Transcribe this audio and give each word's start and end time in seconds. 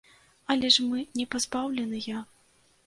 Але 0.53 0.71
ж 0.75 0.85
мы 0.93 1.03
не 1.21 1.29
пазбаўленыя. 1.37 2.29